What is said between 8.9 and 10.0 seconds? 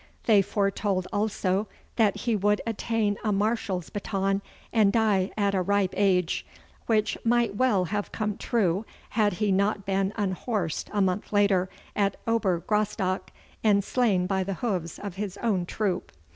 had he not